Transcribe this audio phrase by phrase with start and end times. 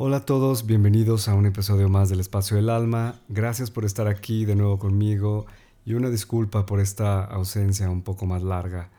[0.00, 3.20] Hola a todos, bienvenidos a un episodio más del Espacio del Alma.
[3.28, 5.46] Gracias por estar aquí de nuevo conmigo
[5.84, 8.90] y una disculpa por esta ausencia un poco más larga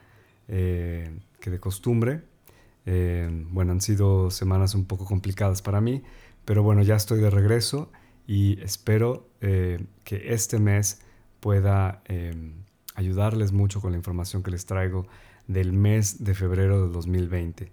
[0.50, 1.10] eh,
[1.40, 2.24] que de costumbre.
[2.86, 6.04] Eh, bueno, han sido semanas un poco complicadas para mí,
[6.44, 7.90] pero bueno, ya estoy de regreso
[8.28, 11.00] y espero eh, que este mes
[11.40, 12.04] pueda
[12.96, 15.08] ayudarles mucho con la información que les traigo
[15.48, 17.72] del mes de febrero del 2020.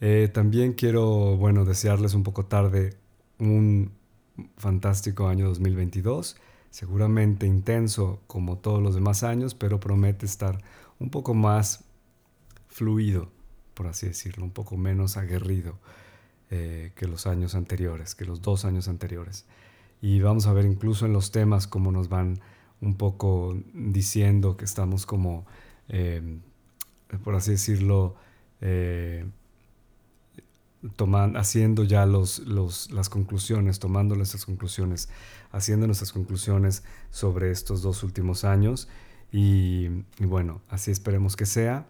[0.00, 2.96] Eh, también quiero, bueno, desearles un poco tarde
[3.38, 3.92] un
[4.56, 6.36] fantástico año 2022,
[6.70, 10.62] seguramente intenso como todos los demás años, pero promete estar
[10.98, 11.84] un poco más
[12.68, 13.30] fluido,
[13.74, 15.78] por así decirlo, un poco menos aguerrido
[16.50, 19.46] eh, que los años anteriores, que los dos años anteriores.
[20.02, 22.40] Y vamos a ver incluso en los temas cómo nos van
[22.82, 25.46] un poco diciendo que estamos como,
[25.88, 26.38] eh,
[27.24, 28.16] por así decirlo,
[31.34, 32.40] haciendo ya los,
[32.90, 35.08] las conclusiones, tomando nuestras conclusiones,
[35.50, 38.88] haciendo nuestras conclusiones sobre estos dos últimos años.
[39.32, 41.86] Y, bueno, así esperemos que sea.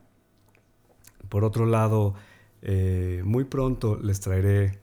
[1.28, 2.14] Por otro lado,
[2.62, 4.80] eh, muy pronto les traeré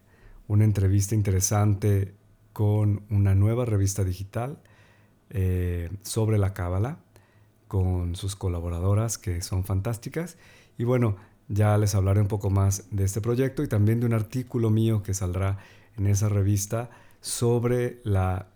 [0.48, 2.16] una entrevista interesante
[2.52, 4.60] con una nueva revista digital
[5.30, 7.00] eh, sobre la cábala,
[7.68, 10.38] con sus colaboradoras que son fantásticas.
[10.78, 11.16] Y bueno,
[11.48, 15.04] ya les hablaré un poco más de este proyecto y también de un artículo mío
[15.04, 15.58] que saldrá
[15.98, 16.90] en esa revista
[17.22, 18.02] sobre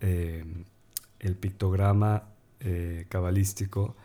[0.02, 0.44] eh,
[1.20, 2.24] el pictograma
[2.60, 3.96] eh, cabalístico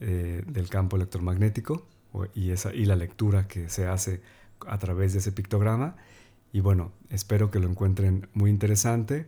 [0.00, 1.86] eh, del campo electromagnético
[2.34, 4.22] y, esa, la lectura que se hace
[4.66, 5.96] a través de ese pictograma.
[6.52, 9.26] Y bueno, espero que lo encuentren muy interesante.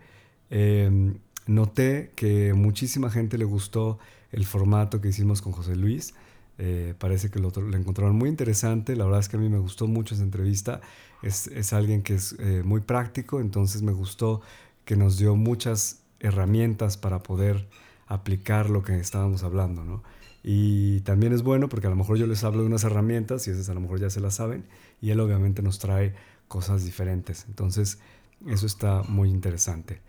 [0.50, 3.98] Em, noté que muchísima gente le gustó
[4.32, 6.14] el formato que hicimos con José Luis.
[6.58, 8.96] Eh, parece que lo, encontraron muy interesante.
[8.96, 10.80] La verdad es que a mí me gustó mucho esa entrevista.
[11.22, 14.40] Es, es alguien que es eh, muy práctico, entonces me gustó
[14.84, 17.68] que nos dio muchas herramientas para poder
[18.06, 20.02] aplicar lo que estábamos hablando, ¿no?
[20.42, 23.52] Y también es bueno porque a lo mejor yo les hablo de unas herramientas y
[23.52, 24.64] esas a lo mejor ya se las saben
[25.00, 26.14] y él obviamente nos trae
[26.48, 27.46] cosas diferentes.
[27.48, 27.98] Entonces,
[28.46, 30.00] eso está muy interesante.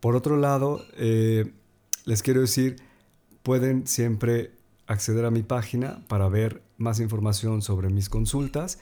[0.00, 1.52] Por otro lado, eh,
[2.04, 2.76] les quiero decir,
[3.42, 4.50] pueden siempre
[4.86, 8.78] acceder a mi página para ver más información sobre mis consultas.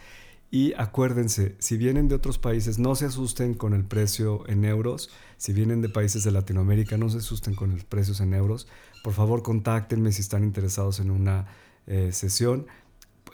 [0.51, 5.11] Y acuérdense, si vienen de otros países, no se asusten con el precio en euros.
[5.37, 8.69] Si vienen de países de Latinoamérica, no se asusten con los precios en euros.
[9.03, 11.47] Por favor, contáctenme si están interesados en una
[11.87, 12.67] eh, sesión,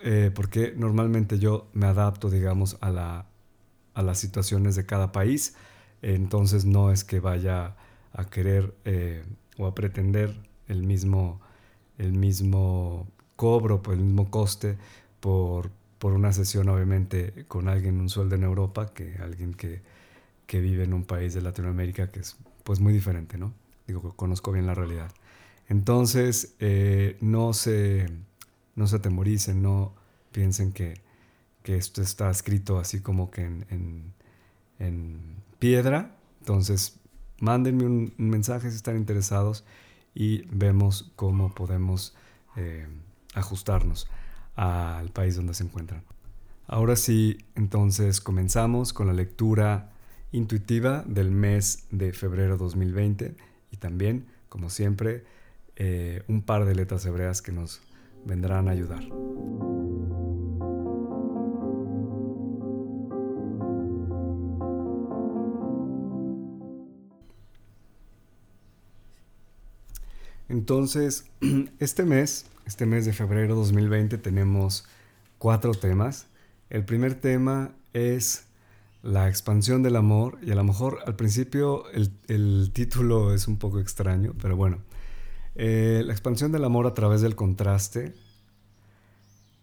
[0.03, 3.27] eh, porque normalmente yo me adapto, digamos, a, la,
[3.93, 5.57] a las situaciones de cada país.
[6.01, 7.77] Entonces no es que vaya
[8.13, 9.23] a querer eh,
[9.59, 10.35] o a pretender
[10.69, 11.41] el mismo
[12.01, 13.07] el mismo
[13.37, 14.79] cobro, por el mismo coste
[15.21, 19.83] por, por una sesión obviamente con alguien un sueldo en Europa que alguien que,
[20.47, 23.53] que, vive en un país de Latinoamérica que es pues muy diferente, ¿no?
[23.87, 25.11] Digo, conozco bien la realidad.
[25.69, 28.07] Entonces, eh, no, se,
[28.77, 29.95] no se atemoricen, no
[30.33, 31.01] piensen que,
[31.63, 34.13] que esto está escrito así como que en, en,
[34.79, 35.19] en
[35.59, 36.17] piedra.
[36.41, 36.99] Entonces,
[37.41, 39.65] mándenme un, un mensaje si están interesados
[40.15, 42.15] y vemos cómo podemos
[42.57, 42.87] eh,
[43.35, 44.09] ajustarnos
[44.57, 46.03] al país donde se encuentran.
[46.67, 49.91] Ahora sí, entonces comenzamos con la lectura
[50.33, 53.35] intuitiva del mes de febrero 2020
[53.73, 55.25] y también, como siempre,
[55.77, 57.81] eh, un par de letras hebreas que nos
[58.25, 59.03] vendrán a ayudar.
[70.51, 71.25] Entonces,
[71.79, 74.85] este mes, este mes de febrero 2020, tenemos
[75.39, 76.27] cuatro temas.
[76.71, 78.47] El primer tema es
[79.03, 83.79] la expansión del amor y a lo mejor al principio el, título es un poco
[83.79, 84.79] extraño, pero bueno,
[85.55, 88.13] eh, la expansión del amor a través del contraste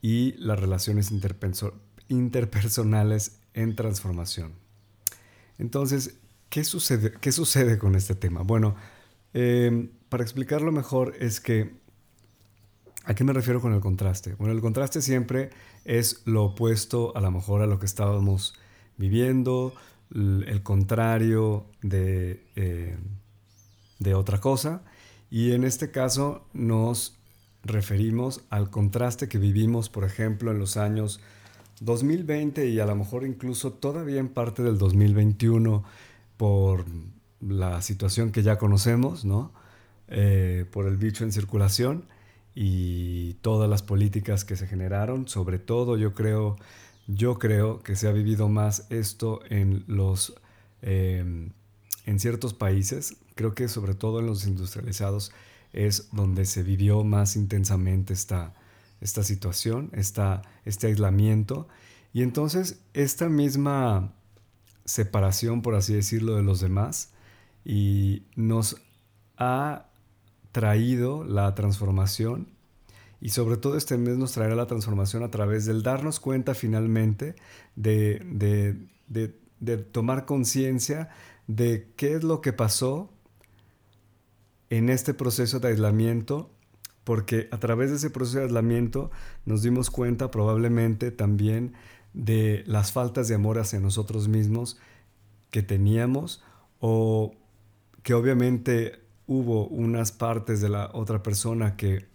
[0.01, 1.11] y las relaciones
[2.07, 4.53] interpersonales en transformación.
[5.57, 6.15] Entonces,
[6.49, 8.41] ¿qué sucede, qué sucede con este tema?
[8.41, 8.75] Bueno,
[9.39, 11.75] eh, para explicarlo mejor es que,
[13.05, 14.33] ¿a qué me refiero con el contraste?
[14.33, 15.51] Bueno, el contraste siempre
[15.85, 18.55] es lo opuesto a lo mejor a lo que estábamos
[18.97, 19.75] viviendo,
[20.09, 22.97] el contrario de, eh,
[23.99, 24.81] de otra cosa.
[25.29, 27.19] Y en este caso nos
[27.63, 31.19] referimos al contraste que vivimos, por ejemplo, en los años
[31.81, 35.83] 2020 y a lo mejor incluso todavía en parte del 2021
[36.37, 36.85] por
[37.41, 39.53] la situación que ya conocemos, ¿no?
[40.07, 42.05] Eh, por el bicho en circulación
[42.55, 45.27] y todas las políticas que se generaron.
[45.27, 46.55] Sobre todo yo creo,
[47.07, 50.35] yo creo que se ha vivido más esto en los
[50.81, 51.51] em,
[52.07, 55.33] en ciertos países, creo que sobre todo en los industrializados
[55.73, 58.53] es donde se vivió más intensamente esta,
[59.01, 61.67] esta situación, esta, este aislamiento.
[62.13, 64.13] Y entonces esta misma
[64.85, 67.11] separación, por así decirlo, de los demás,
[67.69, 68.77] y nos
[69.35, 69.87] ha
[70.53, 72.47] traído la transformación
[73.19, 77.35] y sobre todo este mes nos traerá la transformación a través del darnos cuenta finalmente
[77.75, 78.23] de,
[79.09, 81.09] de tomar conciencia
[81.47, 83.09] de qué es lo que pasó
[84.69, 86.49] en este proceso de aislamiento,
[87.03, 89.11] porque a través de ese proceso de aislamiento
[89.45, 91.73] nos dimos cuenta probablemente también
[92.13, 94.79] de las faltas de amor hacia nosotros mismos
[95.51, 96.41] que teníamos
[96.79, 97.35] o
[98.07, 102.07] que obviamente hubo unas partes de la otra persona que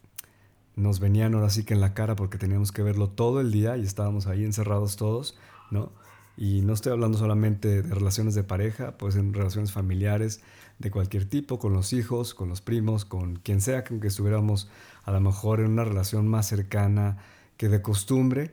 [0.74, 3.76] nos venían ahora sí que en la cara porque teníamos que verlo todo el día
[3.76, 5.36] y estábamos ahí encerrados todos,
[5.70, 5.92] ¿no?
[6.34, 10.40] Y no estoy hablando solamente de relaciones de pareja, pues en relaciones familiares
[10.78, 14.70] de cualquier tipo, con los hijos, con los primos, con quien sea que estuviéramos
[15.04, 17.18] a lo mejor en una relación más cercana
[17.58, 18.50] que de costumbre.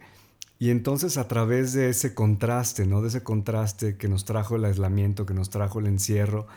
[0.60, 3.02] Y entonces a través de ese contraste, ¿no?
[3.02, 6.48] De ese contraste que nos trajo el aislamiento, que nos trajo el encierro,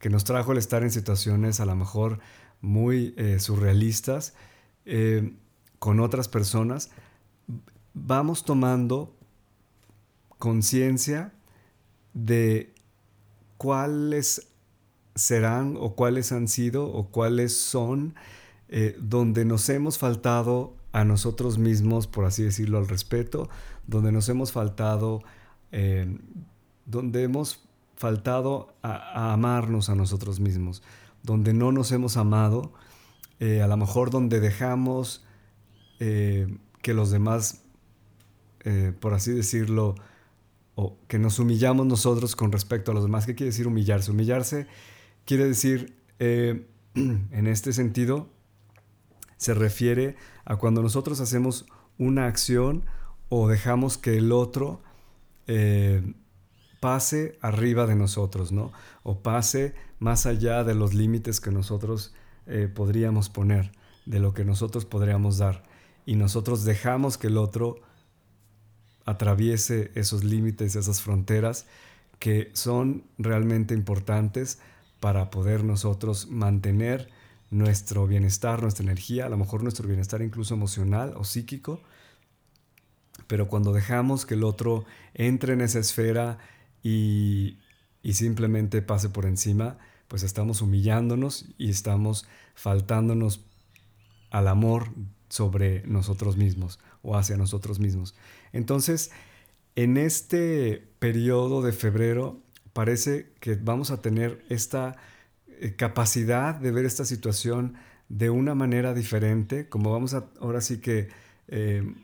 [0.00, 2.18] que nos trajo el estar en situaciones a lo mejor
[2.60, 4.34] muy eh, surrealistas,
[4.86, 5.34] eh,
[5.78, 6.90] con otras personas,
[7.94, 9.14] vamos tomando
[10.38, 11.32] conciencia
[12.14, 12.74] de
[13.58, 14.48] cuáles
[15.14, 18.14] serán o cuáles han sido o cuáles son
[18.68, 23.50] eh, donde nos hemos faltado a nosotros mismos, por así decirlo, al respeto,
[23.86, 25.22] donde nos hemos faltado,
[26.84, 27.69] donde hemos
[28.00, 30.82] faltado a, amarnos a nosotros mismos,
[31.22, 32.72] donde no nos hemos amado
[33.40, 35.22] eh, a lo mejor donde dejamos
[35.98, 36.48] eh,
[36.80, 37.62] que los demás,
[38.64, 39.96] eh, por así decirlo,
[40.76, 43.26] o que nos humillamos nosotros con respecto a los demás.
[43.26, 44.10] ¿Qué quiere decir humillarse?
[44.10, 44.66] Humillarse
[45.26, 48.30] quiere decir, en este sentido,
[49.36, 50.16] se refiere
[50.46, 51.66] a cuando nosotros hacemos
[51.98, 52.86] una acción
[53.28, 54.80] o dejamos que el otro
[56.80, 58.72] pase arriba de nosotros, ¿no?
[59.02, 62.14] O pase más allá de los límites que nosotros
[62.46, 63.72] eh, podríamos poner,
[64.06, 65.62] de lo que nosotros podríamos dar.
[66.06, 67.80] Y nosotros dejamos que el otro
[69.04, 71.66] atraviese esos límites, esas fronteras
[72.18, 74.58] que son realmente importantes
[75.00, 77.08] para poder nosotros mantener
[77.50, 81.80] nuestro bienestar, nuestra energía, a lo mejor nuestro bienestar incluso emocional o psíquico.
[83.26, 84.84] Pero cuando dejamos que el otro
[85.14, 86.38] entre en esa esfera
[86.82, 87.58] y,
[88.02, 89.78] y simplemente pase por encima,
[90.08, 93.44] pues estamos humillándonos y estamos faltándonos
[94.30, 94.90] al amor
[95.28, 98.14] sobre nosotros mismos o hacia nosotros mismos.
[98.52, 99.10] Entonces,
[99.76, 102.42] en este periodo de febrero
[102.72, 104.96] parece que vamos a tener esta
[105.46, 107.74] eh, capacidad de ver esta situación
[108.08, 111.08] de una manera diferente, como vamos a ahora sí que
[111.48, 111.94] eh,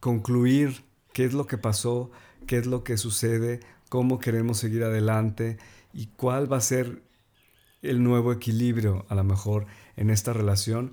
[0.00, 2.10] concluir qué es lo que pasó,
[2.46, 3.60] qué es lo que sucede,
[3.94, 5.56] cómo queremos seguir adelante
[5.92, 7.04] y cuál va a ser
[7.80, 9.66] el nuevo equilibrio a lo mejor
[9.96, 10.90] en esta relación,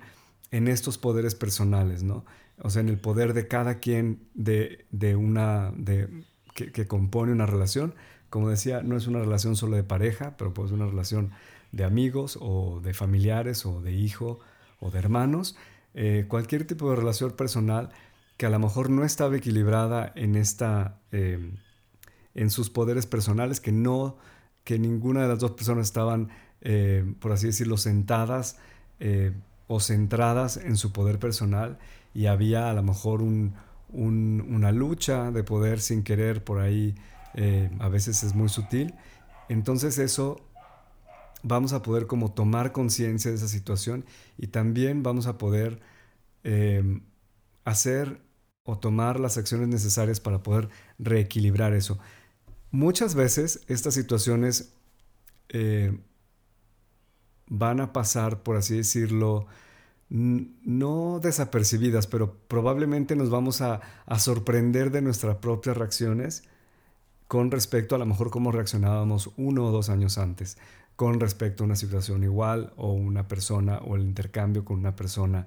[0.52, 2.24] en estos poderes personales, ¿no?
[2.60, 4.86] O sea, en el poder de cada quien de,
[5.16, 7.96] una, de, que, compone una relación.
[8.30, 11.32] Como decía, no es una relación solo de pareja, pero pues una relación
[11.72, 14.38] de amigos o de familiares o de hijo
[14.78, 15.56] o de hermanos.
[15.94, 17.90] Eh, cualquier tipo de relación personal
[18.36, 21.00] que a lo mejor no estaba equilibrada en esta...
[21.10, 21.50] Eh,
[22.34, 24.16] en sus poderes personales, que no,
[24.64, 26.30] que ninguna de las dos personas estaban
[26.64, 28.56] eh, por así decirlo, sentadas
[29.00, 29.32] eh,
[29.66, 31.78] o centradas en su poder personal
[32.14, 36.94] y había a lo mejor una lucha de poder sin querer por ahí,
[37.34, 38.94] eh, a veces es muy sutil.
[39.48, 40.40] Entonces eso
[41.42, 44.04] vamos a poder como tomar conciencia de esa situación
[44.38, 45.80] y también vamos a poder
[47.64, 48.20] hacer
[48.64, 51.98] o tomar las acciones necesarias para poder reequilibrar eso.
[52.72, 54.72] Muchas veces estas situaciones
[57.48, 59.46] van a pasar, por así decirlo,
[60.08, 63.80] no desapercibidas, pero probablemente nos vamos a,
[64.18, 66.44] sorprender de nuestras propias reacciones
[67.28, 70.56] con respecto a lo mejor cómo reaccionábamos uno o dos años antes,
[70.96, 75.46] con respecto a una situación igual o una persona o el intercambio con una persona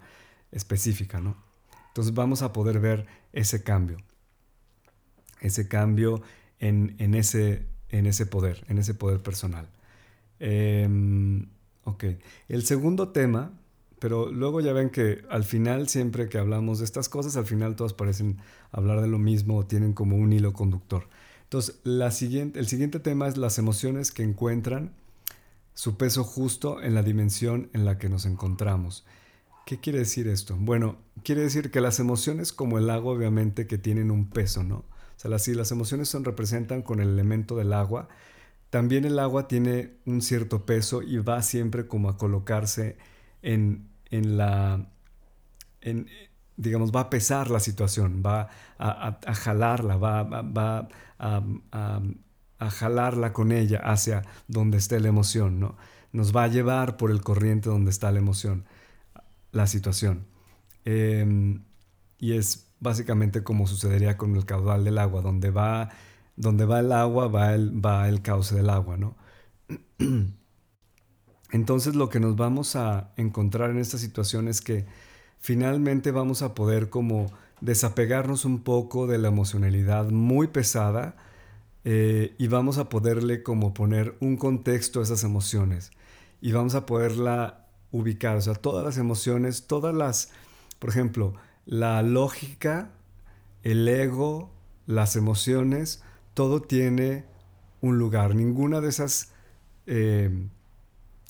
[0.51, 1.35] específica, ¿no?
[1.87, 3.97] Entonces vamos a poder ver ese cambio,
[5.41, 6.21] ese cambio
[6.67, 9.67] en, ese, en ese poder, en ese poder personal.
[10.39, 11.47] Em,
[11.85, 12.03] Ok.
[12.49, 13.53] El segundo tema,
[13.99, 17.75] pero luego ya ven que al final, siempre que hablamos de estas cosas, al final
[17.75, 18.37] todas parecen
[18.71, 21.07] hablar de lo mismo o tienen como un hilo conductor.
[21.43, 24.93] Entonces, la siguiente, el siguiente tema es las emociones que encuentran
[25.75, 29.05] su peso justo en la dimensión en la que nos encontramos.
[29.65, 30.57] ¿Qué quiere decir esto?
[30.59, 34.85] Bueno, quiere decir que las emociones como el agua obviamente que tienen un peso, ¿no?
[35.15, 38.09] O sea, las, las emociones son representan con el elemento del agua,
[38.69, 42.97] también el agua tiene un cierto peso y va siempre como a colocarse
[43.41, 44.87] en, en la...
[45.81, 46.07] En,
[46.57, 51.41] digamos, va a pesar la situación, va a, jalarla, va, va, a,
[52.59, 55.77] a, jalarla con ella hacia donde esté la emoción, ¿no?
[56.11, 58.65] Nos va a llevar por el corriente donde está la emoción,
[59.51, 60.25] la situación.
[60.85, 61.63] Em,
[62.19, 65.89] y es básicamente como sucedería con el caudal del agua, donde va,
[66.35, 69.15] donde va el agua, va el, va el cauce del agua, ¿no?
[71.51, 74.85] Entonces lo que nos vamos a encontrar en esta situación es que
[75.39, 81.15] finalmente vamos a poder como desapegarnos un poco de la emocionalidad muy pesada
[81.83, 85.91] eh, y vamos a poderle como poner un contexto a esas emociones
[86.41, 90.31] y vamos a poderla ubicar, o sea, todas las emociones, todas las,
[90.79, 92.91] por ejemplo, la lógica,
[93.63, 94.51] el ego,
[94.85, 96.03] las emociones,
[96.33, 97.25] todo tiene
[97.81, 99.31] un lugar, ninguna de esas
[99.87, 100.47] eh,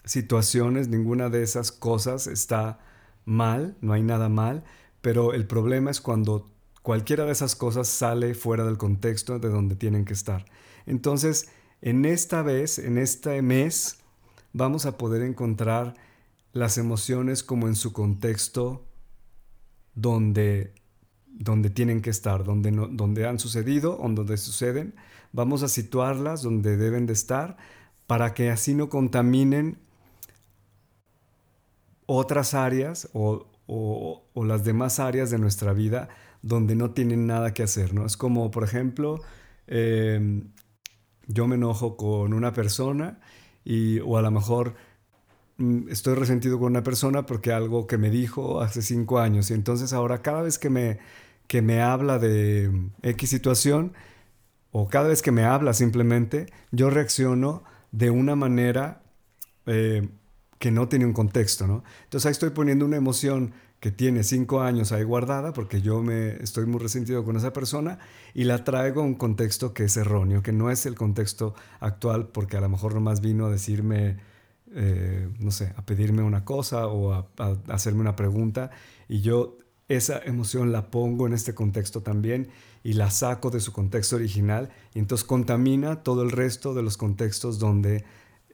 [0.04, 2.80] situaciones, ninguna de esas cosas está
[3.25, 4.63] mal, no hay nada mal,
[5.01, 6.50] pero el problema es cuando
[6.82, 10.46] cualquiera de esas cosas sale fuera del contexto de donde tienen que estar.
[10.86, 11.50] Entonces,
[11.82, 13.98] en esta vez, en este mes,
[14.54, 15.96] vamos a poder encontrar
[16.54, 18.85] las emociones como en su contexto
[19.96, 20.74] donde,
[21.28, 24.96] donde tienen que estar, donde, donde han sucedido o donde suceden.
[25.32, 27.58] Vamos a situarlas donde deben de estar
[28.08, 29.80] para que así no contaminen
[32.06, 33.48] otras áreas o,
[34.36, 36.10] las demás áreas de nuestra vida
[36.44, 38.06] donde no tienen nada que hacer, ¿no?
[38.06, 39.22] Es como, por ejemplo,
[39.66, 40.52] em,
[41.28, 43.20] yo me enojo con una persona
[43.64, 44.75] y, o a lo mejor
[45.90, 49.94] estoy resentido con una persona porque algo que me dijo hace cinco años y entonces
[49.94, 51.00] ahora cada vez que me,
[51.48, 53.94] que me habla de X situación
[54.72, 59.04] o cada vez que me habla simplemente, yo reacciono de una manera
[59.66, 60.10] eh,
[60.60, 61.84] que no tiene un contexto, ¿no?
[62.04, 66.36] Entonces ahí estoy poniendo una emoción que tiene cinco años ahí guardada porque yo me
[66.44, 68.00] estoy muy resentido con esa persona
[68.34, 72.28] y la traigo a un contexto que es erróneo, que no es el contexto actual
[72.28, 74.18] porque a lo mejor nomás vino a decirme,
[74.75, 77.27] eh, no sé, a pedirme una cosa o a,
[77.70, 78.72] hacerme una pregunta
[79.08, 82.50] y yo esa emoción la pongo en este contexto también
[82.84, 86.98] y la saco de su contexto original y entonces contamina todo el resto de los
[86.98, 88.03] contextos donde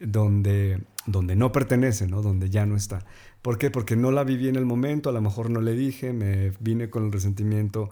[0.01, 2.21] donde, donde no pertenece, ¿no?
[2.21, 3.05] donde ya no está.
[3.41, 3.71] ¿Por qué?
[3.71, 6.89] Porque no la viví en el momento, a lo mejor no le dije, me vine
[6.89, 7.89] con el resentimiento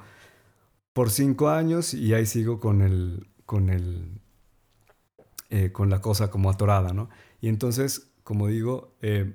[0.93, 4.21] por cinco años y ahí sigo con, el, con, el,
[5.49, 6.93] eh, con la cosa como atorada.
[6.93, 7.09] ¿no?
[7.41, 9.33] Y entonces, como digo, eh,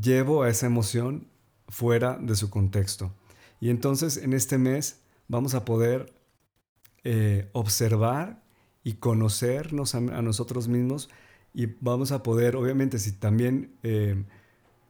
[0.00, 1.26] llevo a esa emoción
[1.66, 3.12] fuera de su contexto.
[3.58, 6.14] Y entonces en este mes vamos a poder
[7.02, 8.44] eh, observar
[8.84, 11.10] y conocernos a nosotros mismos
[11.52, 14.22] y vamos a poder, obviamente, si también eh,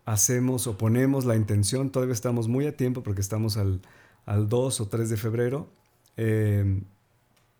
[0.04, 3.80] hacemos o ponemos la intención, todavía estamos muy a tiempo porque estamos al,
[4.26, 5.70] al 2 o 3 de febrero.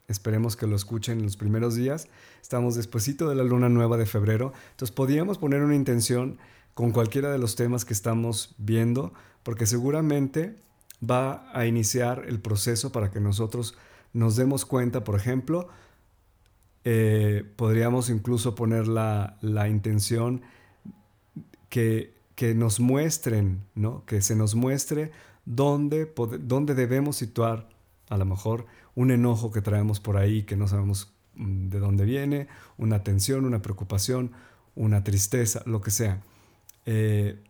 [0.09, 2.09] Esperemos que lo escuchen en los primeros días.
[2.43, 4.53] Estamos despuesito de la luna nueva de febrero.
[4.73, 6.39] Entonces podríamos poner una intención
[6.75, 10.57] con cualquiera de los temas que estamos viendo, porque seguramente
[11.09, 13.77] va a iniciar el proceso para que nosotros
[14.13, 15.69] nos demos cuenta, por ejemplo,
[16.85, 20.43] eh, podríamos incluso poner la, intención
[21.69, 22.13] que,
[22.55, 24.05] nos muestren, ¿no?
[24.05, 25.13] que se nos muestre
[25.47, 27.69] dónde, dónde debemos situar
[28.09, 32.05] a lo mejor un enojo que traemos por ahí que no sabemos mm, de dónde
[32.05, 34.33] viene, una tensión, una preocupación,
[34.75, 36.23] una tristeza, lo que sea.
[36.87, 37.43] Eh,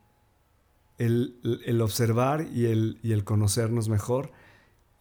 [0.98, 4.30] el, observar y el, y el, conocernos mejor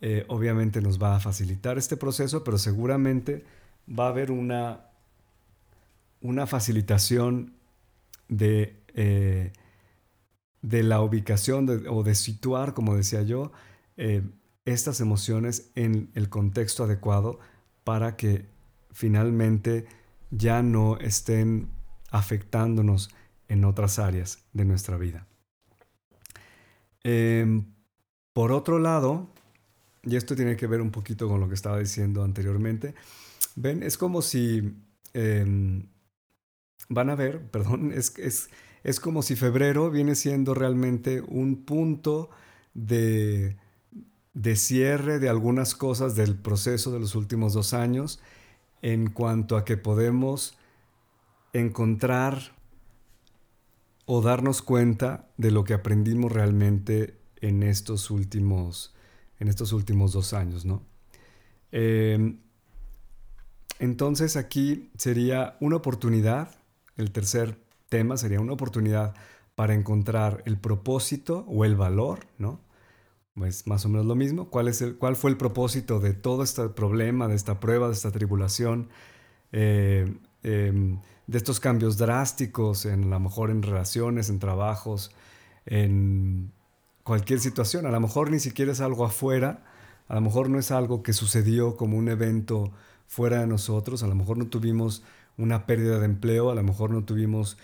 [0.01, 3.45] eh, obviamente nos va a facilitar este proceso, pero seguramente
[3.87, 4.87] va a haber una,
[6.19, 7.53] una facilitación
[8.27, 9.53] de, eh,
[10.61, 13.51] de la ubicación o de situar, como decía yo,
[14.65, 17.39] estas emociones en el contexto adecuado
[17.83, 18.45] para que
[18.91, 19.85] finalmente
[20.31, 21.69] ya no estén
[22.11, 23.09] afectándonos
[23.47, 25.27] en otras áreas de nuestra vida.
[27.03, 27.65] Em,
[28.31, 29.29] por otro lado,
[30.03, 32.95] y esto tiene que ver un poquito con lo que estaba diciendo anteriormente,
[33.55, 34.75] Ven, es como si...
[35.13, 35.87] Em,
[36.89, 38.49] van a ver, perdón, es, es,
[38.83, 42.29] es como si febrero viene siendo realmente un punto
[42.73, 43.57] de,
[44.33, 48.19] de cierre de algunas cosas del proceso de los últimos dos años
[48.81, 50.57] en cuanto a que podemos
[51.53, 52.55] encontrar
[54.05, 58.93] o darnos cuenta de lo que aprendimos realmente en estos últimos,
[59.39, 60.83] en estos últimos dos años, ¿no?
[61.71, 62.39] Em,
[63.79, 66.55] entonces aquí sería una oportunidad,
[66.97, 67.57] el tercer
[67.89, 69.13] tema sería una oportunidad
[69.55, 72.59] para encontrar el propósito o el valor, ¿no?
[73.41, 74.49] Es más o menos lo mismo.
[74.49, 77.93] ¿Cuál, es el, cuál fue el propósito de todo este problema, de esta prueba, de
[77.93, 78.89] esta tribulación?
[79.51, 85.11] Eh, em, de estos cambios drásticos en a lo mejor en relaciones, en trabajos,
[85.65, 86.51] en
[87.03, 87.85] cualquier situación.
[87.85, 89.63] A lo mejor ni siquiera es algo afuera,
[90.07, 92.71] a lo mejor no es algo que sucedió como un evento
[93.07, 95.03] fuera de nosotros, a lo mejor no tuvimos
[95.37, 97.57] una pérdida de empleo, a lo mejor no tuvimos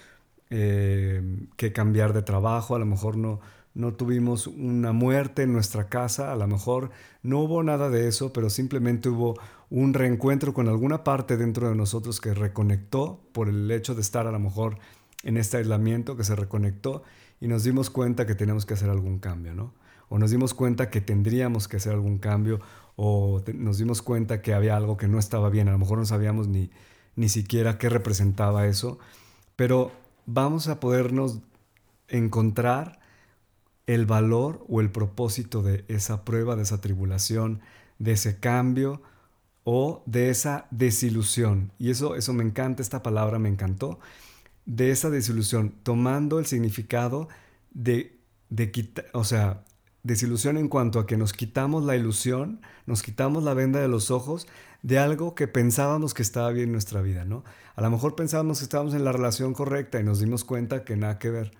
[0.50, 1.22] eh,
[1.58, 3.40] que cambiar de trabajo, a lo mejor no,
[3.74, 6.92] no tuvimos una muerte en nuestra casa, a lo mejor
[7.24, 11.76] no hubo nada de eso, pero simplemente hubo un reencuentro con alguna parte dentro de
[11.76, 14.78] nosotros que reconectó por el hecho de estar a lo mejor
[15.24, 17.04] en este aislamiento, que se reconectó
[17.40, 19.74] y nos dimos cuenta que teníamos que hacer algún cambio, ¿no?
[20.10, 22.60] O nos dimos cuenta que tendríamos que hacer algún cambio,
[22.96, 26.06] o nos dimos cuenta que había algo que no estaba bien, a lo mejor no
[26.06, 26.72] sabíamos ni,
[27.16, 28.98] ni siquiera qué representaba eso,
[29.56, 29.92] pero
[30.26, 31.40] vamos a podernos
[32.08, 33.00] encontrar
[33.90, 37.62] el valor o el propósito de esa prueba, de esa tribulación,
[37.98, 39.02] de ese cambio
[39.64, 41.72] o de esa desilusión.
[41.80, 44.00] Y eso, eso me encanta, esta palabra me encantó,
[44.68, 47.30] de esa desilusión, tomando el significado
[47.72, 48.20] de,
[48.50, 49.64] de quitar, o sea,
[50.04, 54.12] desilusión en cuanto a que nos quitamos la ilusión, nos quitamos la venda de los
[54.12, 54.48] ojos
[54.84, 57.44] de algo que pensábamos que estaba bien en nuestra vida, ¿no?
[57.76, 60.96] A lo mejor pensábamos que estábamos en la relación correcta y nos dimos cuenta que
[60.96, 61.52] nada que ver.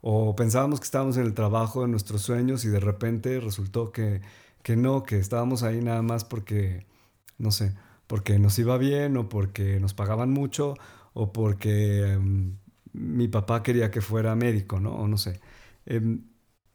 [0.00, 4.20] O pensábamos que estábamos en el trabajo de nuestros sueños y de repente resultó que,
[4.62, 6.86] que no, que estábamos ahí nada más porque,
[7.38, 7.74] no sé,
[8.06, 10.74] porque nos iba bien o porque nos pagaban mucho
[11.14, 12.56] o porque em,
[12.92, 14.94] mi papá quería que fuera médico, ¿no?
[14.94, 15.40] O no sé.
[15.86, 16.22] Em,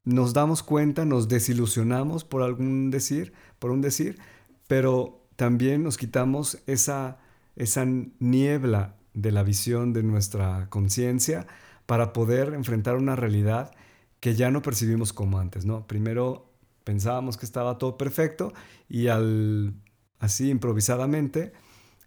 [0.06, 4.20] nos damos cuenta, nos desilusionamos por algún decir, por un decir,
[4.68, 7.20] pero también nos quitamos esa,
[7.56, 7.86] esa
[8.20, 11.48] niebla de la visión de nuestra conciencia
[11.86, 13.72] para poder enfrentar una realidad
[14.19, 15.86] que ya no percibimos como antes, ¿no?
[15.88, 16.50] Primero
[16.84, 18.54] pensábamos que estaba todo perfecto
[18.88, 19.74] y al
[20.19, 21.54] así improvisadamente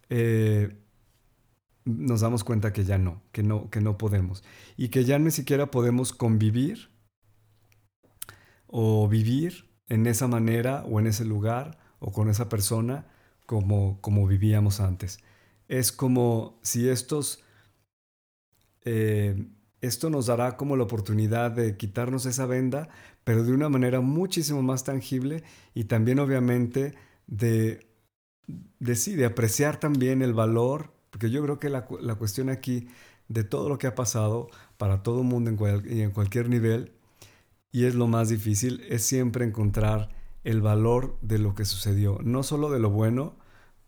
[0.09, 0.75] eh,
[1.85, 4.43] nos damos cuenta que ya no, que no, que no podemos
[4.75, 6.89] y que ya ni siquiera podemos convivir
[8.67, 13.07] o vivir en esa manera o en ese lugar o con esa persona
[13.45, 15.19] como, como vivíamos antes.
[15.67, 17.43] Es como si estos
[18.83, 19.47] eh,
[19.81, 22.89] esto nos dará como la oportunidad de quitarnos esa venda,
[23.23, 26.95] pero de una manera muchísimo más tangible y también obviamente
[27.27, 27.87] de,
[28.79, 32.87] de, apreciar también el valor, porque yo creo que la, cuestión aquí
[33.27, 36.93] de todo lo que ha pasado para todo el mundo en y en cualquier nivel,
[37.71, 40.09] y es lo más difícil, es siempre encontrar
[40.43, 43.35] el valor de lo que sucedió, no solo de lo bueno,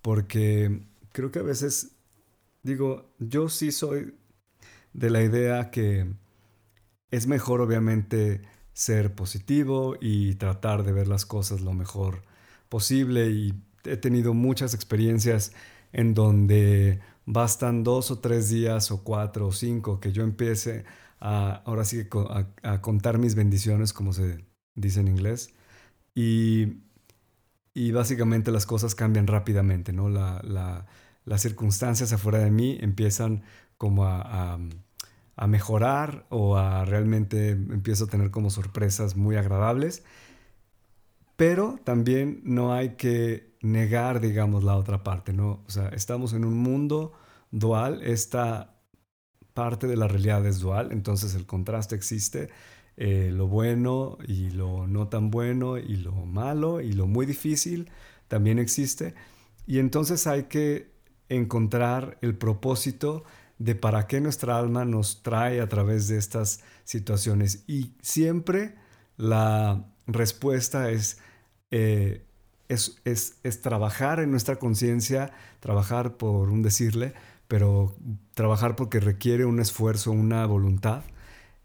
[0.01, 0.81] porque
[1.13, 1.95] creo que a veces
[2.63, 4.13] digo, yo sí soy
[4.93, 6.07] de la idea que
[7.11, 8.41] es mejor obviamente
[8.73, 12.23] ser positivo y tratar de ver las cosas lo mejor
[12.69, 15.53] posible y he tenido muchas experiencias
[15.91, 20.85] en donde bastan dos o tres días o cuatro o cinco que yo empiece
[21.19, 22.07] a, ahora sí
[22.63, 25.53] a, contar mis bendiciones como se dice en inglés
[26.15, 26.77] y,
[27.73, 30.09] y básicamente las cosas cambian rápidamente, ¿no?
[30.09, 33.43] las circunstancias afuera de mí empiezan
[33.79, 34.59] como a,
[35.47, 40.03] mejorar o a realmente empiezo a tener como sorpresas muy agradables.
[41.37, 45.63] Pero también no hay que negar, digamos, la otra parte, ¿no?
[45.65, 47.13] O sea, estamos en un mundo
[47.51, 48.75] dual, esta
[49.53, 52.49] parte de la realidad es dual, entonces el contraste existe,
[52.97, 57.89] eh, lo bueno y lo no tan bueno y lo malo y lo muy difícil
[58.27, 59.15] también existe.
[59.65, 60.91] Y entonces hay que
[61.29, 63.23] encontrar el propósito
[63.59, 67.63] de para qué nuestra alma nos trae a través de estas situaciones.
[67.67, 68.75] Y siempre
[69.17, 71.19] la respuesta es,
[71.71, 72.25] eh,
[72.69, 77.13] es, es, trabajar en nuestra conciencia, trabajar por un decirle,
[77.47, 77.95] pero
[78.33, 81.03] trabajar porque requiere un esfuerzo, una voluntad,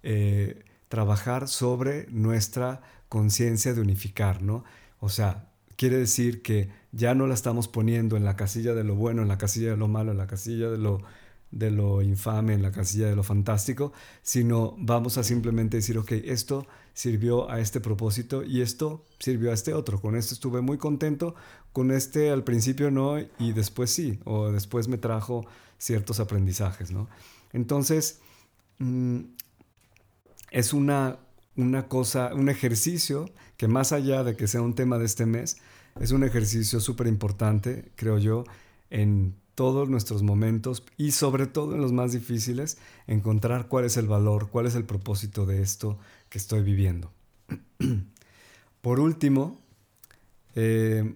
[0.02, 4.64] eh, trabajar sobre nuestra conciencia de unificar, ¿no?
[4.98, 8.96] O sea, quiere decir que ya no la estamos poniendo en la casilla de lo
[8.96, 11.02] bueno, en la casilla de lo malo, en la casilla de lo
[11.54, 16.12] de lo infame, en la casilla de lo fantástico, sino vamos a simplemente decir, ok,
[16.12, 20.00] esto sirvió a este propósito y esto sirvió a este otro.
[20.00, 21.34] Con esto estuve muy contento,
[21.72, 25.46] con este al principio no y después sí, o después me trajo
[25.78, 27.08] ciertos aprendizajes, ¿no?
[27.52, 28.20] Entonces,
[28.78, 29.20] mm,
[30.50, 31.18] es una,
[31.56, 35.58] una cosa, un ejercicio que más allá de que sea un tema de este mes,
[36.00, 38.44] es un ejercicio súper importante, creo yo,
[38.90, 44.06] en todos nuestros momentos y sobre todo en los más difíciles, encontrar cuál es el
[44.06, 47.12] valor, cuál es el propósito de esto que estoy viviendo.
[48.80, 49.60] Por último,
[50.54, 51.14] eh,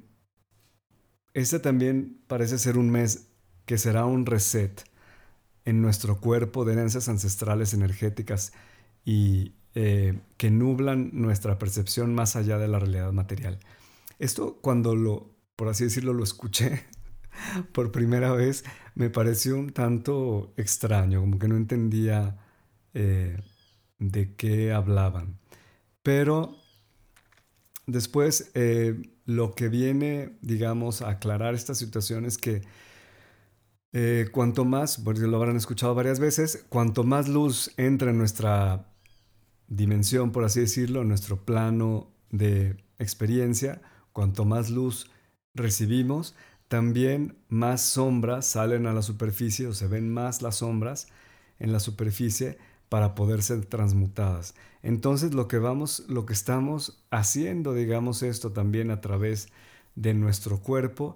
[1.35, 3.29] este también parece ser un mes
[3.67, 4.85] que será un reset
[5.65, 8.53] en nuestro cuerpo de herencias ancestrales energéticas
[9.05, 13.59] y eh, que nublan nuestra percepción más allá de la realidad material.
[14.19, 16.87] Esto cuando lo, por así decirlo, lo escuché
[17.73, 22.37] por primera vez, me pareció un tanto extraño, como que no entendía
[22.95, 23.39] eh,
[23.99, 25.39] de qué hablaban.
[26.03, 26.57] Pero
[27.87, 32.63] después eh, lo que viene, digamos, a aclarar esta situación es que
[33.93, 38.93] eh, cuanto más, porque lo habrán escuchado varias veces, cuanto más luz entra en nuestra
[39.67, 43.81] dimensión, por así decirlo, en nuestro plano de experiencia,
[44.13, 45.11] cuanto más luz
[45.55, 46.35] recibimos,
[46.69, 51.09] también más sombras salen a la superficie o se ven más las sombras
[51.59, 54.55] en la superficie para poder ser transmutadas.
[54.83, 59.49] Entonces lo que vamos, lo que estamos haciendo, digamos esto también a través
[59.95, 61.15] de nuestro cuerpo,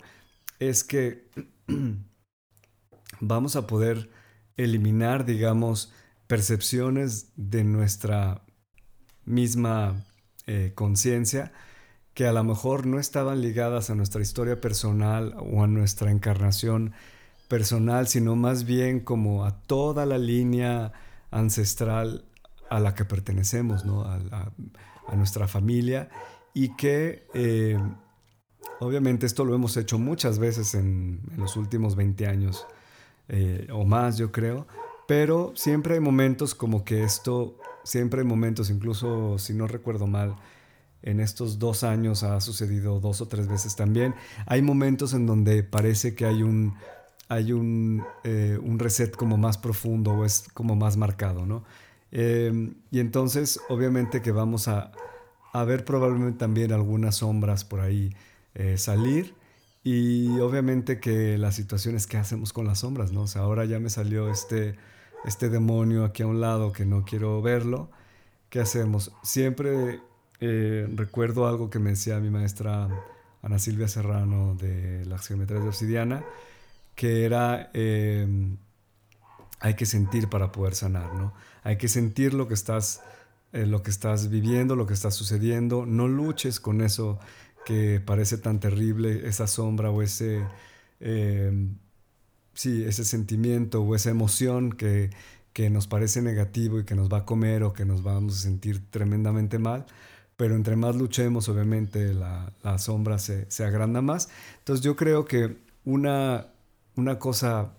[0.59, 1.29] es que
[3.21, 4.11] vamos a poder
[4.57, 5.93] eliminar, digamos,
[6.27, 8.43] percepciones de nuestra
[9.25, 10.05] misma
[10.47, 11.53] eh, conciencia
[12.15, 16.93] que a lo mejor no estaban ligadas a nuestra historia personal o a nuestra encarnación
[17.49, 20.93] personal, sino más bien como a toda la línea
[21.31, 22.25] ancestral
[22.71, 24.05] a la que pertenecemos, ¿no?
[24.05, 24.51] a,
[25.15, 26.09] nuestra familia,
[26.55, 27.79] y que eh,
[28.81, 32.67] obviamente esto lo hemos hecho muchas veces en, los últimos 20 años
[33.29, 34.67] eh, o más, yo creo,
[35.07, 40.37] pero siempre hay momentos como que esto, siempre hay momentos, incluso si no recuerdo mal,
[41.03, 44.15] en estos dos años ha sucedido dos o tres veces también.
[44.47, 46.75] Hay momentos en donde parece que hay un,
[47.29, 51.65] hay un, eh, un reset como más profundo o es como más marcado, ¿no?
[52.11, 54.93] Em, y entonces, obviamente que vamos a,
[55.53, 58.15] a, ver probablemente también algunas sombras por ahí
[58.55, 59.35] eh, salir.
[59.85, 63.23] Y obviamente que las situaciones que hacemos con las sombras, ¿no?
[63.23, 64.77] O sea, ahora ya me salió este,
[65.25, 67.91] este demonio aquí a un lado que no quiero verlo.
[68.51, 69.13] ¿Qué hacemos?
[69.23, 70.01] Siempre
[70.45, 72.89] eh, recuerdo algo que me decía mi maestra
[73.43, 76.25] Ana Silvia Serrano de las geometrías de obsidiana,
[76.97, 78.57] que era em,
[79.61, 81.33] hay que sentir para poder sanar, ¿no?
[81.63, 83.03] Hay que sentir lo que estás,
[83.53, 85.87] eh, lo que estás viviendo, lo que está sucediendo.
[85.87, 87.21] No luches con eso
[87.65, 90.43] que parece tan terrible, esa sombra o ese,
[92.55, 95.11] sí, ese sentimiento o esa emoción que,
[95.53, 98.43] que nos parece negativo y que nos va a comer o que nos vamos a
[98.43, 99.87] sentir tremendamente mal
[100.37, 104.29] pero entre más luchemos, obviamente la, sombra se, agranda más.
[104.59, 106.49] Entonces yo creo que una,
[106.97, 107.73] una cosa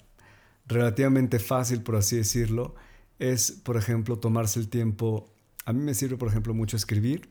[0.68, 2.76] relativamente fácil, por así decirlo,
[3.20, 5.30] es, por ejemplo, tomarse el tiempo.
[5.66, 7.30] A mí me sirve, por ejemplo, mucho escribir,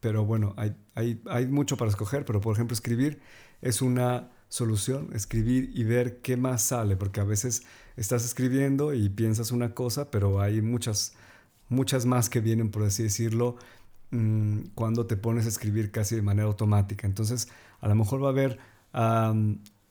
[0.00, 3.20] pero bueno, hay, hay, hay mucho para escoger, pero por ejemplo, escribir
[3.60, 7.64] es una solución, escribir y ver qué más sale, porque a veces
[7.96, 11.14] estás escribiendo y piensas una cosa, pero hay muchas,
[11.68, 13.56] muchas más que vienen, por así decirlo,
[14.10, 17.06] Mm, cuando te pones a escribir casi de manera automática.
[17.06, 17.48] Entonces,
[17.80, 18.58] a lo mejor va a haber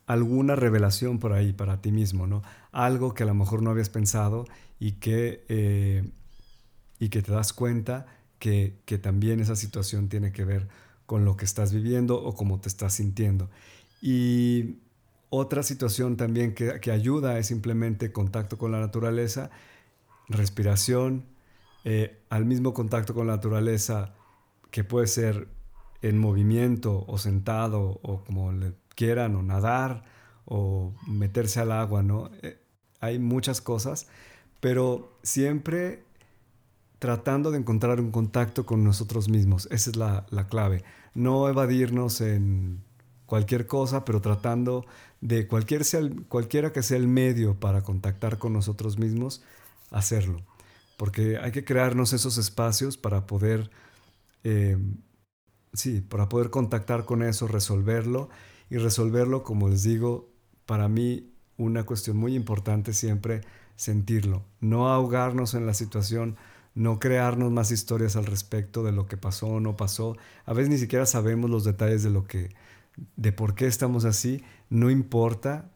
[0.08, 2.42] alguna revelación por ahí para ti mismo, ¿no?
[2.72, 4.46] Algo que a lo mejor no habías pensado
[4.80, 6.10] y que, eh,
[7.00, 8.08] y que te das cuenta
[8.40, 10.68] que, que, también esa situación tiene que ver
[11.06, 13.50] con lo que estás viviendo o cómo te estás sintiendo.
[14.02, 14.78] Y
[15.30, 19.52] otra situación también que, que ayuda es simplemente contacto con la naturaleza,
[20.30, 21.26] respiración,
[21.88, 24.16] eh, al mismo contacto con la naturaleza,
[24.72, 25.48] que puede ser
[26.02, 30.04] en movimiento o sentado o como le quieran, o nadar
[30.46, 32.32] o meterse al agua, ¿no?
[32.42, 32.60] Eh,
[33.02, 34.08] hay muchas cosas,
[34.62, 36.04] pero siempre
[36.98, 39.68] tratando de encontrar un contacto con nosotros mismos.
[39.70, 40.84] Esa es la, clave.
[41.14, 42.84] No evadirnos en
[43.28, 44.88] cualquier cosa, pero tratando
[45.22, 45.84] de cualquier
[46.30, 49.44] cualquiera que sea el medio para contactar con nosotros mismos,
[49.92, 50.42] hacerlo
[50.98, 53.70] porque hay que crearnos esos espacios para poder,
[54.44, 54.78] eh,
[55.74, 58.30] sí, para poder contactar con eso, resolverlo
[58.70, 60.30] y resolverlo, como les digo,
[60.66, 63.42] para mí una cuestión muy importante siempre
[63.76, 66.38] sentirlo, no ahogarnos en la situación,
[66.74, 70.18] no crearnos más historias al respecto de lo que pasó o no pasó.
[70.46, 72.50] A veces ni siquiera sabemos los detalles de lo que
[73.16, 75.70] de por qué estamos así, no importa,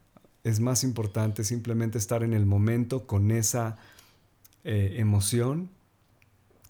[0.44, 3.76] es más importante simplemente estar en el momento con esa
[4.64, 5.70] eh, emoción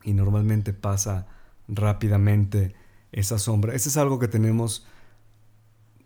[0.04, 1.26] y normalmente pasa
[1.68, 2.74] rápidamente
[3.12, 3.74] esa sombra.
[3.74, 4.86] Eso es algo que tenemos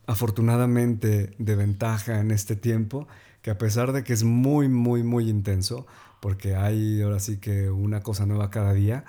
[0.07, 3.07] afortunadamente de ventaja en este tiempo,
[3.43, 5.87] que a pesar de que es muy, muy, muy intenso,
[6.21, 9.05] porque hay ahora sí que una cosa nueva cada día,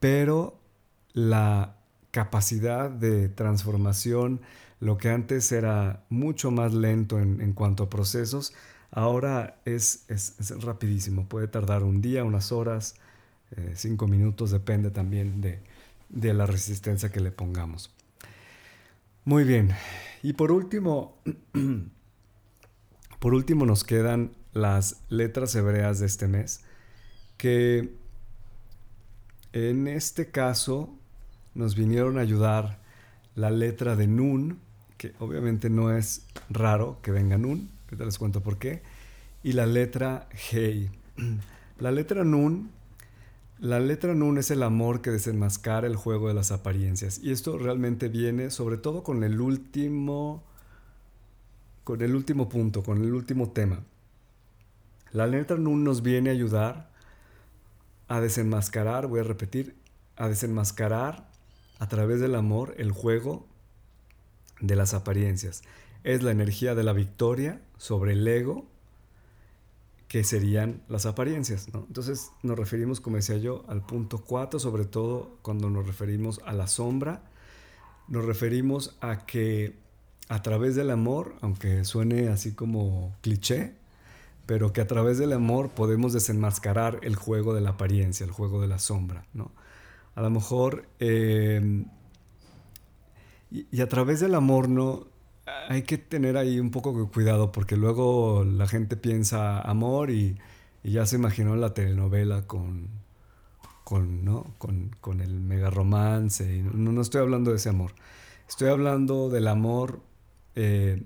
[0.00, 0.58] pero
[1.12, 1.76] la
[2.10, 4.40] capacidad de transformación,
[4.80, 8.52] lo que antes era mucho más lento en, cuanto a procesos,
[8.94, 10.06] ahora es,
[10.60, 12.94] rapidísimo, puede tardar un día, unas horas,
[13.50, 15.60] eh, cinco minutos, depende también de,
[16.08, 17.92] de la resistencia que le pongamos.
[19.24, 19.72] Muy bien.
[20.22, 21.18] Y por último,
[23.18, 26.60] por último nos quedan las letras hebreas de este mes,
[27.36, 27.96] que
[29.52, 30.96] en este caso
[31.54, 32.78] nos vinieron a ayudar
[33.34, 34.60] la letra de Nun,
[34.96, 38.82] que obviamente no es raro que venga Nun, les cuento por qué,
[39.42, 40.90] y la letra Hei.
[41.80, 42.70] La letra Nun
[43.60, 47.18] la letra Nun es el amor que desenmascara el juego de las apariencias.
[47.22, 50.42] Y esto realmente viene sobre todo con el último.
[51.84, 53.80] con el último punto, con el último tema.
[55.12, 56.90] La letra Nun nos viene a ayudar
[58.08, 59.76] a desenmascarar, voy a repetir,
[60.16, 61.28] a desenmascarar
[61.78, 63.46] a través del amor el juego
[64.60, 65.62] de las apariencias.
[66.04, 68.66] Es la energía de la victoria sobre el ego
[70.06, 71.66] que serían las apariencias.
[71.74, 76.52] Entonces nos referimos, como decía yo, al punto 4, sobre todo cuando nos referimos a
[76.52, 77.22] la sombra,
[78.06, 79.74] nos referimos a que
[80.28, 83.74] a través del amor, aunque suene así como cliché,
[84.46, 88.60] pero que a través del amor podemos desenmascarar el juego de la apariencia, el juego
[88.60, 89.26] de la sombra.
[89.32, 89.50] ¿no?
[90.14, 91.84] A lo mejor, eh,
[93.50, 95.06] y, a través del amor no,
[95.46, 100.38] hay que tener ahí un poco de cuidado porque luego la gente piensa amor y,
[100.82, 102.88] ya se imaginó la telenovela con,
[103.84, 104.54] con, ¿no?
[104.58, 106.62] con, el mega romance.
[106.62, 107.94] No, no, estoy hablando de ese amor.
[108.46, 110.02] Estoy hablando del amor
[110.56, 111.02] eh,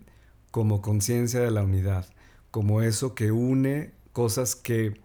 [0.51, 2.07] como conciencia de la unidad,
[2.51, 5.01] como eso que une cosas que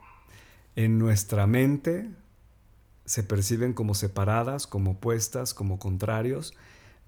[0.75, 2.09] en nuestra mente
[3.05, 6.55] se perciben como separadas, como opuestas, como contrarios,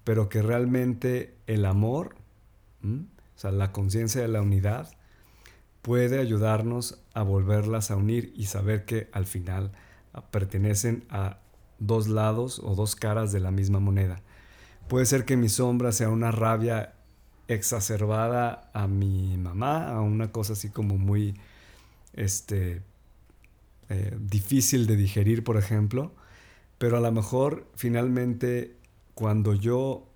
[0.06, 2.14] pero que realmente el amor,
[2.84, 4.88] o sea, la conciencia de la unidad,
[5.82, 9.72] puede ayudarnos a volverlas a unir y saber que al final
[10.30, 11.40] pertenecen a
[11.80, 14.22] dos lados o dos caras de la misma moneda.
[14.86, 16.94] Puede ser que mi sombra sea una rabia
[17.48, 21.34] exacerbada a mi mamá, a una cosa así como muy
[22.12, 22.80] este,
[23.88, 26.12] eh, difícil de digerir, por ejemplo,
[26.78, 28.75] pero a lo mejor finalmente
[29.16, 30.06] cuando yo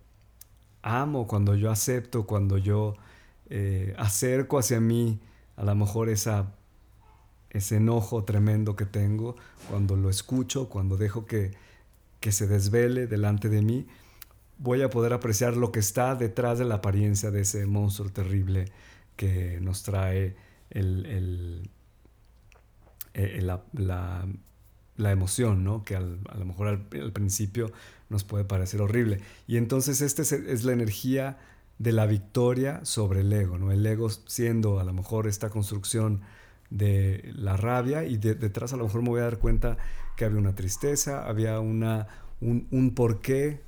[0.82, 2.96] amo, cuando yo acepto, cuando yo
[3.48, 5.18] eh, acerco hacia mí
[5.56, 6.52] a lo mejor esa,
[7.48, 9.36] ese enojo tremendo que tengo,
[9.70, 11.52] cuando lo escucho, cuando dejo que,
[12.20, 13.86] que se desvele delante de mí,
[14.58, 18.66] voy a poder apreciar lo que está detrás de la apariencia de ese monstruo terrible
[19.16, 20.36] que nos trae
[20.68, 21.70] el, el,
[23.14, 25.84] eh, la, la, emoción, ¿no?
[25.84, 27.72] que a lo mejor al, principio
[28.10, 29.20] nos puede parecer horrible.
[29.46, 31.38] Y entonces esta es, la energía
[31.78, 33.72] de la victoria sobre el ego, ¿no?
[33.72, 36.20] El ego siendo a lo mejor esta construcción
[36.68, 39.78] de la rabia y detrás a lo mejor me voy a dar cuenta
[40.16, 42.06] que había una tristeza, había una,
[42.40, 43.60] un, un por qué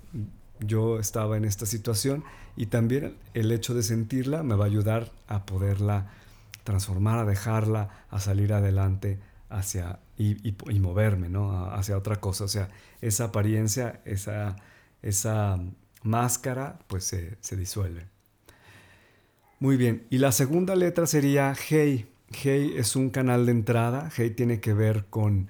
[0.61, 2.23] yo estaba en esta situación
[2.57, 6.11] y también el hecho de sentirla me va a ayudar a poderla
[6.65, 9.19] transformar, a dejarla, a salir adelante
[9.53, 11.67] hacia y, moverme, ¿no?
[11.67, 12.45] Hacia otra cosa.
[12.45, 12.69] O sea,
[13.01, 14.57] esa apariencia, esa,
[15.03, 15.59] esa
[16.03, 18.07] máscara, pues se, disuelve.
[19.59, 20.07] Muy bien.
[20.11, 22.09] Y la segunda letra sería Hey.
[22.35, 24.11] Hey es un canal de entrada.
[24.17, 25.49] Hey tiene que ver con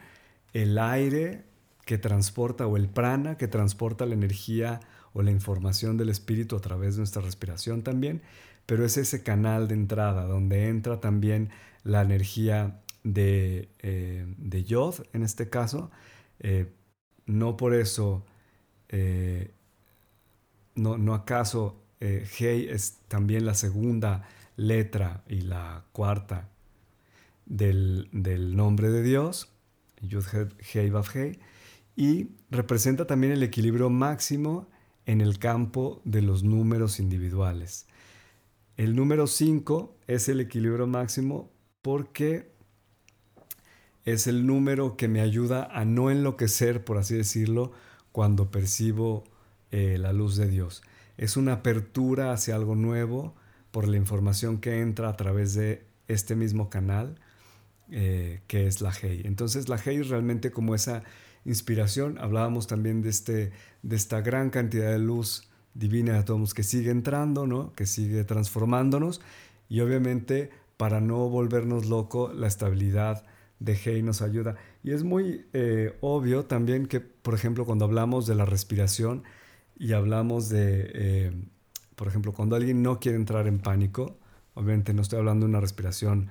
[0.52, 1.44] el aire
[1.84, 4.80] que transporta o el prana que transporta la energía
[5.12, 8.22] o la información del espíritu a través de nuestra respiración también,
[8.66, 11.50] pero es ese canal de entrada donde entra también
[11.84, 15.90] la energía de, eh, de Yod, en este caso.
[16.40, 16.72] Eh,
[17.26, 18.24] no por eso,
[18.88, 19.52] eh,
[20.74, 26.48] no, no, acaso Hei es también la segunda letra y la cuarta
[27.46, 28.08] del,
[28.56, 29.48] nombre de Dios,
[30.00, 30.24] Yud
[30.72, 31.38] Hei Vav Hei,
[31.94, 34.68] y representa también el equilibrio máximo
[35.06, 37.86] en el campo de los números individuales.
[38.76, 41.50] El número 5 es el equilibrio máximo
[41.82, 42.51] porque
[44.04, 47.72] es el número que me ayuda a no enloquecer, por así decirlo,
[48.10, 49.24] cuando percibo
[49.70, 50.82] eh, la luz de Dios.
[51.16, 53.34] Es una apertura hacia algo nuevo
[53.70, 57.16] por la información que entra a través de este mismo canal
[57.94, 59.20] eh, que es la Hei.
[59.24, 61.02] Entonces la es realmente como esa
[61.44, 62.16] inspiración.
[62.18, 67.46] Hablábamos también de, este, de esta gran cantidad de luz divina de que sigue entrando,
[67.46, 67.72] ¿no?
[67.74, 69.20] que sigue transformándonos
[69.68, 73.24] y obviamente para no volvernos loco la estabilidad
[73.64, 74.56] de Hei nos ayuda.
[74.82, 79.22] Y es muy eh, obvio también que, por ejemplo, cuando hablamos de la respiración
[79.78, 81.32] y hablamos de, eh,
[81.94, 84.18] por ejemplo, cuando alguien no quiere entrar en pánico,
[84.54, 86.30] obviamente no estoy hablando de una respiración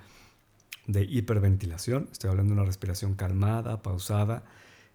[0.87, 4.43] de hiperventilación, estoy hablando de una respiración calmada, pausada.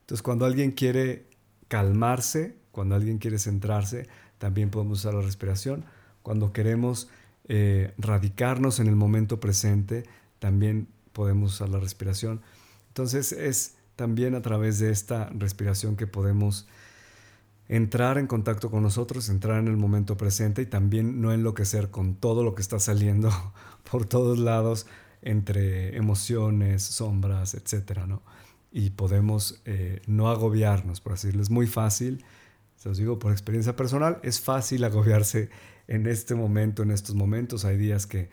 [0.01, 1.27] Entonces, cuando alguien quiere
[1.69, 5.85] calmarse, cuando alguien quiere centrarse, también podemos usar la respiración.
[6.23, 7.09] Cuando queremos
[7.49, 10.05] eh, radicarnos en el momento presente,
[10.39, 12.43] también podemos usar la respiración.
[12.89, 16.69] Entonces es también a través de esta respiración que podemos
[17.69, 22.15] entrar en contacto con nosotros, entrar en el momento presente y también no enloquecer con
[22.15, 23.31] todo lo que está saliendo
[23.91, 24.87] por todos lados
[25.23, 28.23] entre emociones, sombras, etcétera, ¿no?
[28.71, 31.43] Y podemos eh, no agobiarnos, por decirlo.
[31.43, 32.23] Es muy fácil
[32.77, 35.49] se los digo por experiencia personal, es fácil agobiarse
[35.89, 37.65] en este momento, en estos momentos.
[37.65, 38.29] Hay días que,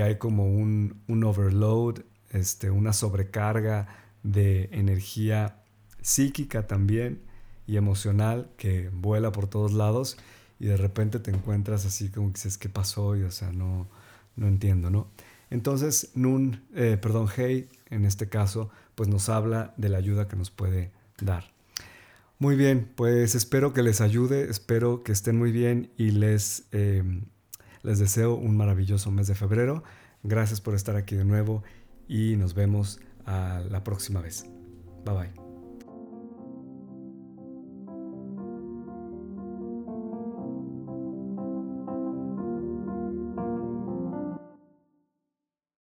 [0.00, 3.88] hay como un, overload, este, una sobrecarga
[4.22, 5.62] de energía
[6.02, 7.20] psíquica también
[7.66, 10.16] y emocional que vuela por todos lados
[10.58, 13.16] y de repente te encuentras así como que dices, ¿qué pasó?
[13.16, 13.88] Y o sea, no,
[14.36, 15.08] no entiendo, ¿no?
[15.50, 20.36] Entonces, Nun, eh, perdón, Hey, en este caso, pues nos habla de la ayuda que
[20.36, 21.52] nos puede dar.
[22.38, 27.24] Muy bien, pues espero que les ayude, espero que estén muy bien y les, em,
[27.82, 29.82] les deseo un maravilloso mes de febrero.
[30.22, 31.62] Gracias por estar aquí de nuevo
[32.10, 34.44] y nos vemos a la próxima vez.
[35.04, 35.39] Bye bye.